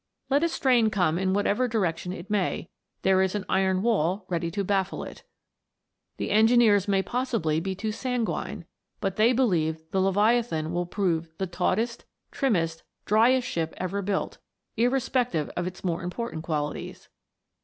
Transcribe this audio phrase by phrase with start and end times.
[0.31, 2.69] Let a strain come in whatever direction it may,
[3.03, 5.21] there is an iron wall ready to baffle it.
[6.17, 8.65] The engineers may possibly be too sanguine,
[8.99, 14.39] but they believe the Leviathan will prove the taughtest, trim mest, driest ship ever built,
[14.75, 17.07] irrespective of its more important qualities.